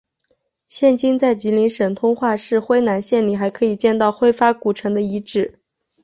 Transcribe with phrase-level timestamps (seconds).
[0.67, 5.59] 现今在吉林省通化市辉南县里还可以见到辉发古城的遗址。